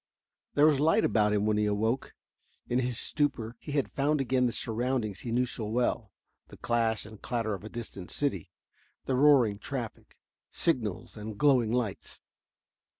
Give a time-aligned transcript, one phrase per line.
[0.55, 2.15] There was light about him when he awoke.
[2.67, 6.11] In his stupor he had found again the surroundings he knew so well
[6.47, 8.49] the clash and clatter of a distant city
[9.05, 10.17] the roaring traffic
[10.51, 12.19] signals, and glowing lights.